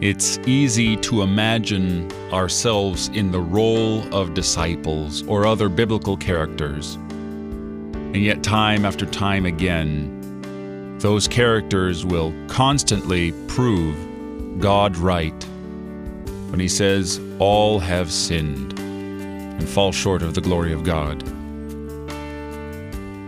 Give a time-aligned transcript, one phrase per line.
[0.00, 6.94] It's easy to imagine ourselves in the role of disciples or other biblical characters.
[6.94, 15.34] And yet, time after time again, those characters will constantly prove God right
[16.50, 21.24] when He says, All have sinned and fall short of the glory of God.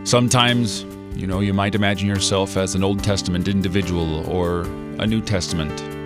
[0.06, 0.84] Sometimes,
[1.16, 4.60] you know, you might imagine yourself as an Old Testament individual or
[5.00, 5.99] a New Testament.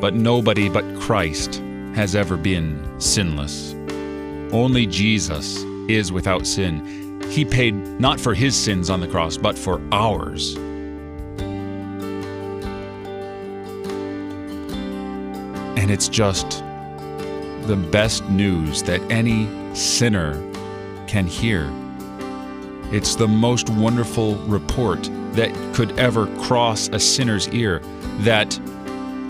[0.00, 1.56] But nobody but Christ
[1.94, 3.74] has ever been sinless.
[4.52, 7.20] Only Jesus is without sin.
[7.30, 10.56] He paid not for his sins on the cross, but for ours.
[15.76, 16.64] And it's just
[17.66, 20.42] the best news that any sinner
[21.06, 21.70] can hear.
[22.92, 27.80] It's the most wonderful report that could ever cross a sinner's ear
[28.20, 28.58] that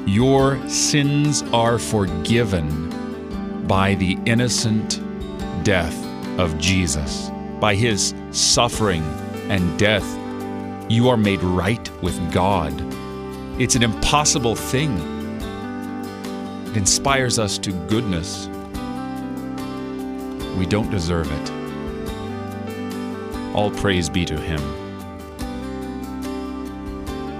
[0.07, 5.01] your sins are forgiven by the innocent
[5.63, 5.97] death
[6.39, 7.31] of Jesus.
[7.61, 9.03] By his suffering
[9.51, 10.07] and death,
[10.89, 12.73] you are made right with God.
[13.61, 14.99] It's an impossible thing.
[16.69, 18.49] It inspires us to goodness.
[20.57, 21.51] We don't deserve it.
[23.55, 24.80] All praise be to him.